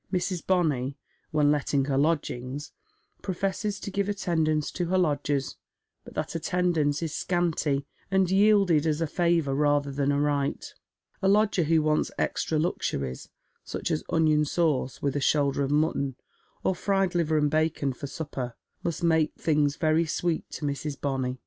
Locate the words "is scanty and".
7.03-8.31